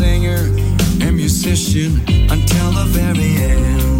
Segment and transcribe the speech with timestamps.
[0.00, 0.48] singer
[1.04, 3.99] and musician until the very end.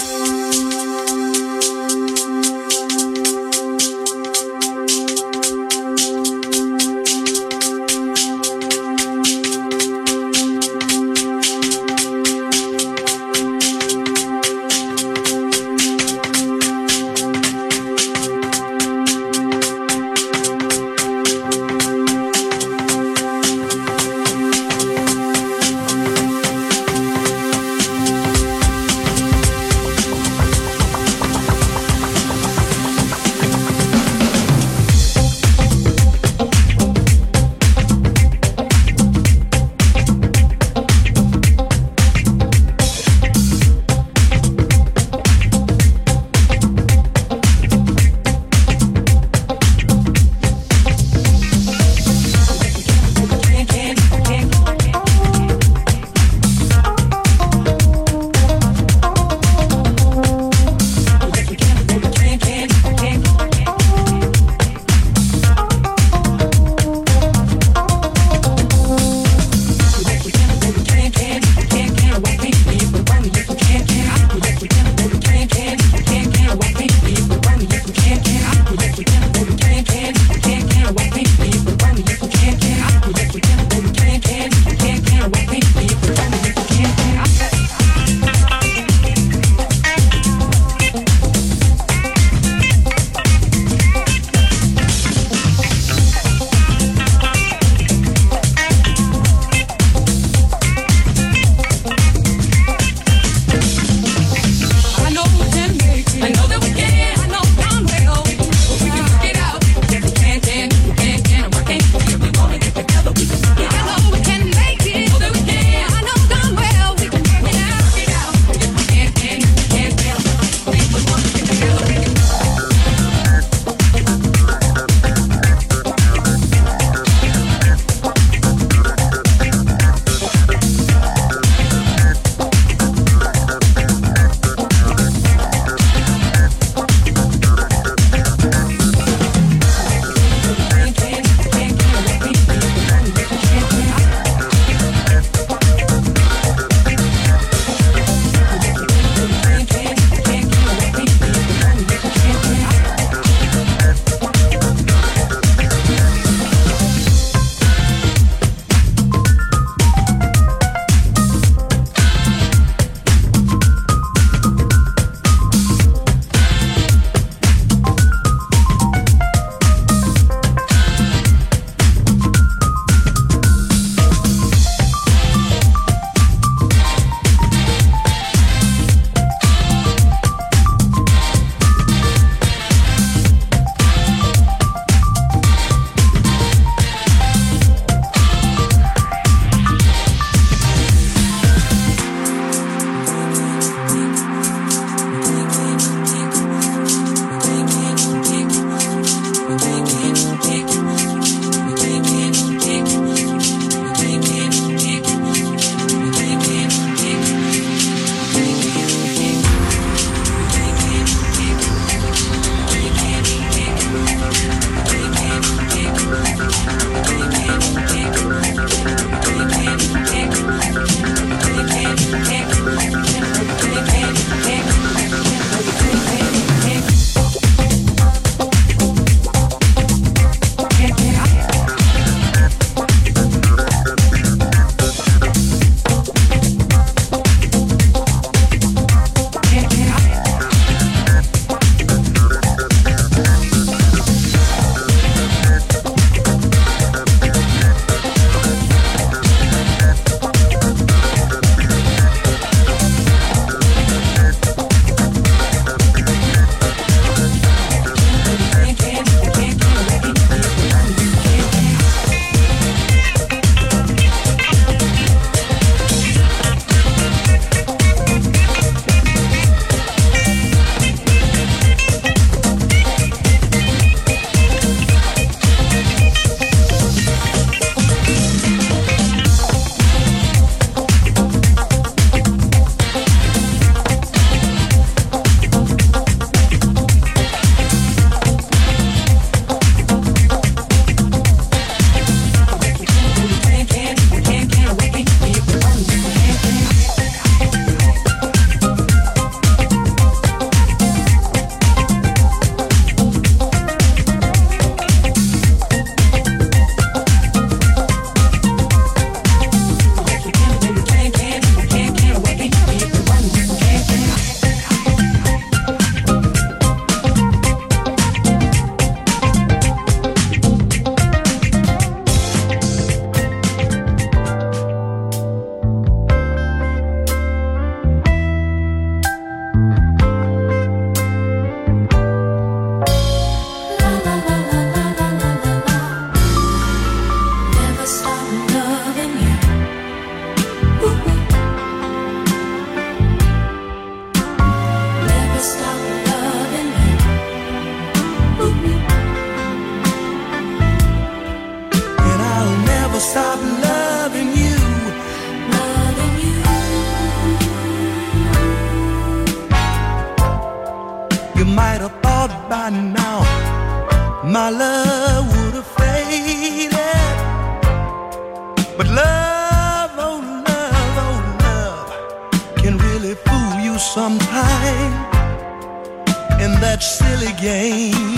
[376.71, 378.15] that silly game.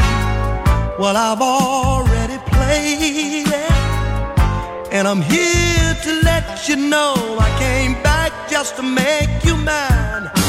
[1.00, 8.32] Well, I've already played it, and I'm here to let you know I came back
[8.48, 10.43] just to make you mine.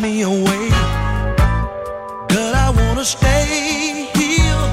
[0.00, 0.70] me away.
[2.28, 4.66] But I wanna stay here,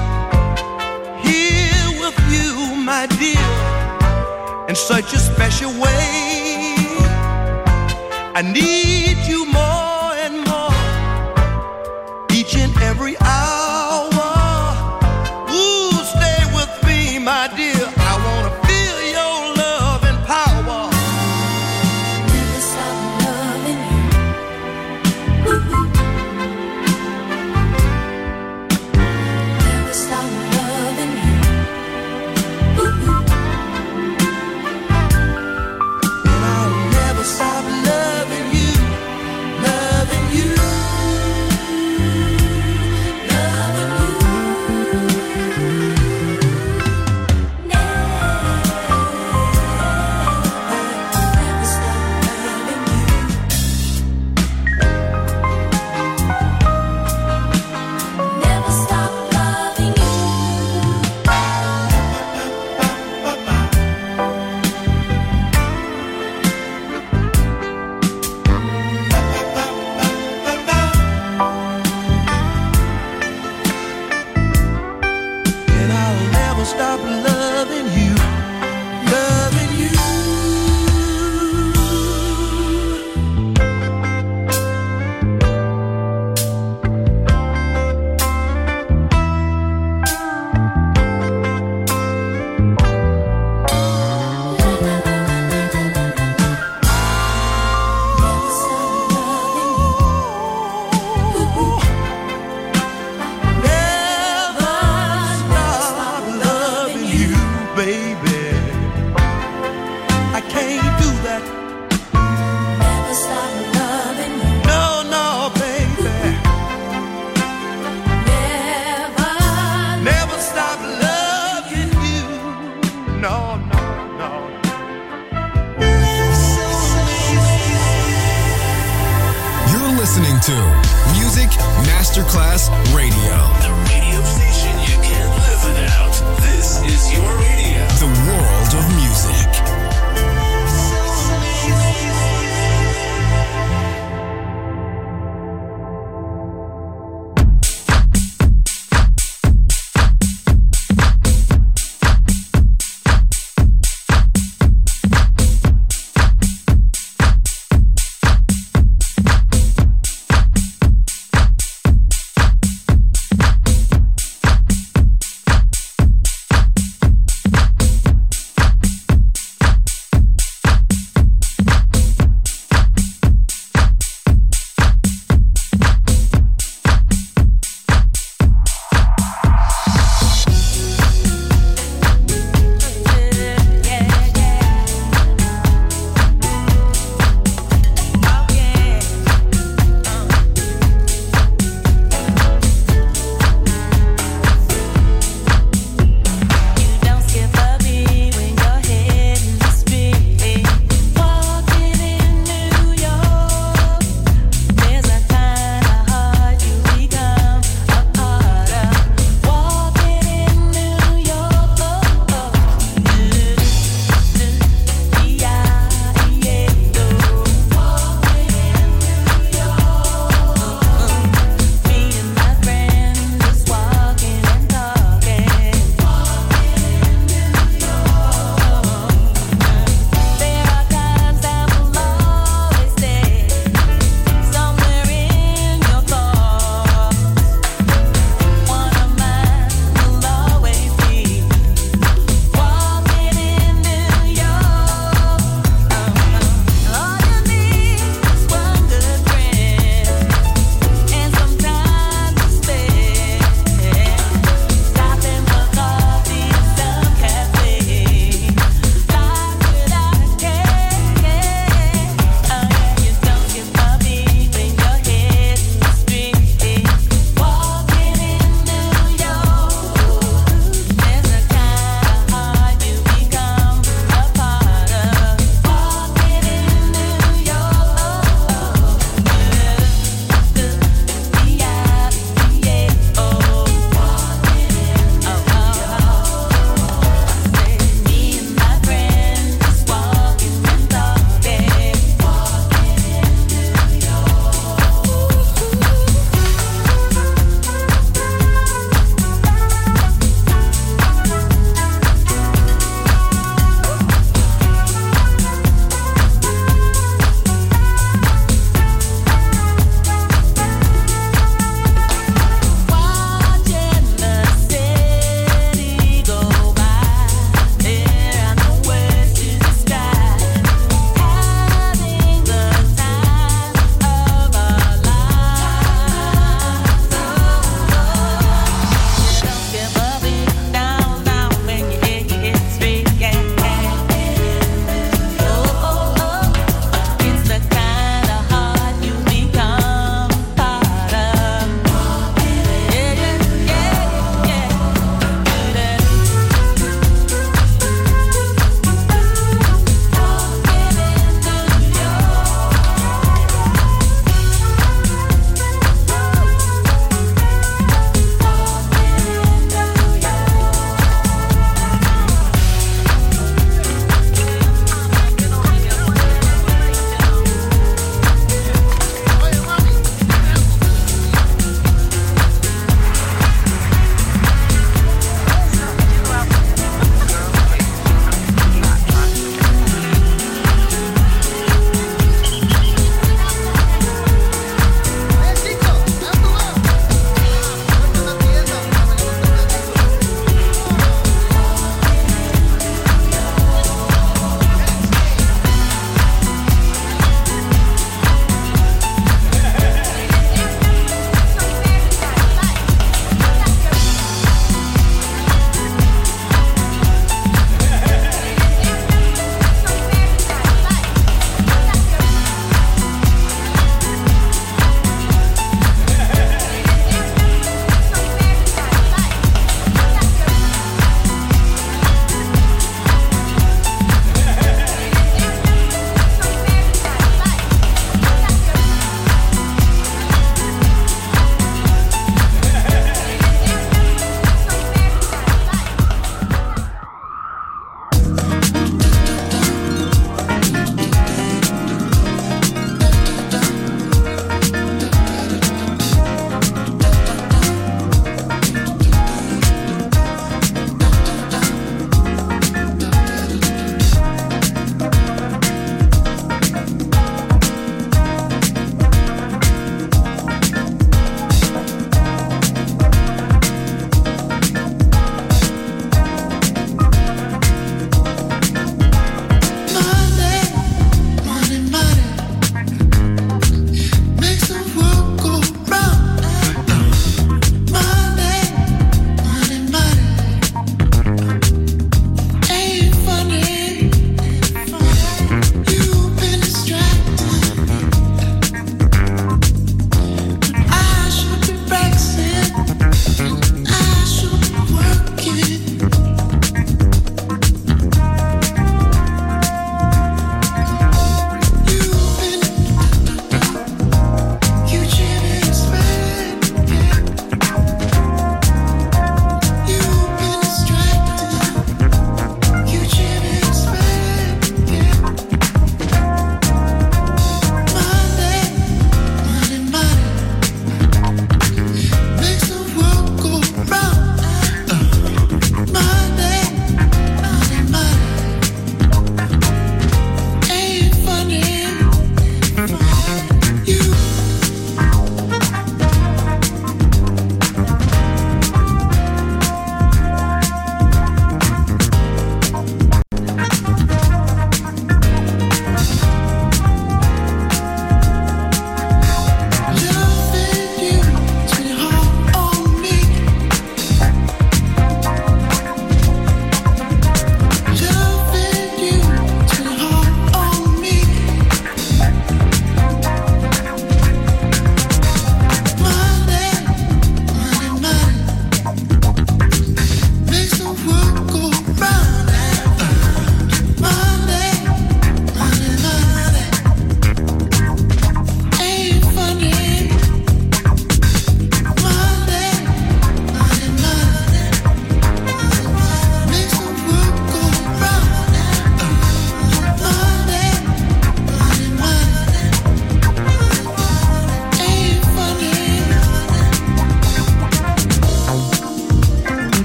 [1.28, 3.50] here with you, my dear,
[4.68, 6.74] in such a special way.
[8.34, 10.80] I need you more and more,
[12.32, 13.47] each and every hour.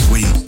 [0.00, 0.47] Sweet.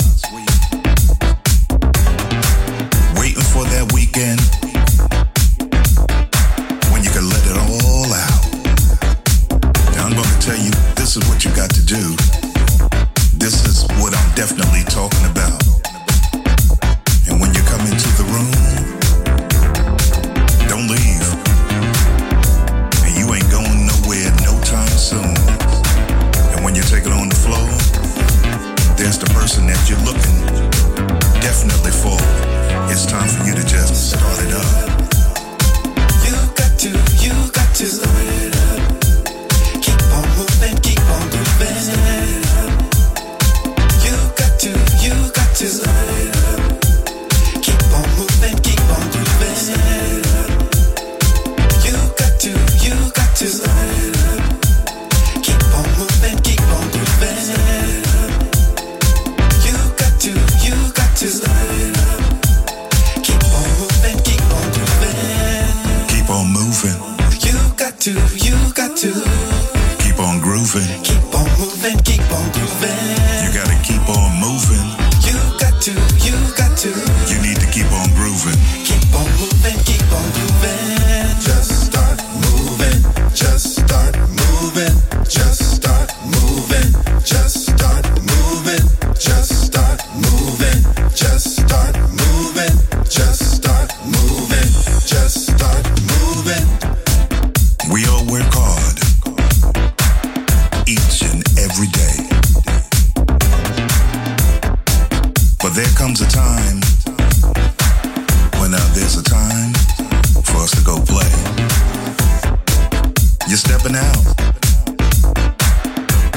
[113.51, 114.23] You're stepping out.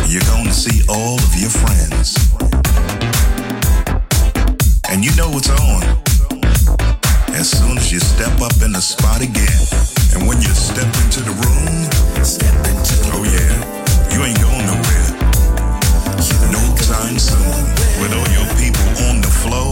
[0.10, 2.18] You're going to see all of your friends.
[4.90, 5.84] And you know it's on.
[7.38, 9.62] As soon as you step up in the spot again.
[10.18, 11.86] And when you step into the room,
[12.26, 13.62] step into the Oh yeah,
[14.10, 15.14] you ain't going nowhere.
[16.50, 17.62] No time soon.
[18.02, 19.70] With all your people on the floor.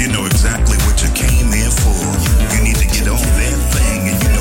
[0.00, 2.00] You know exactly what you came here for.
[2.56, 4.37] You need to get on that thing and you know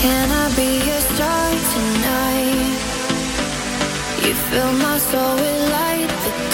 [0.00, 2.70] Can I be your star tonight?
[4.24, 6.49] You fill my soul with light.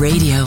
[0.00, 0.46] Radio,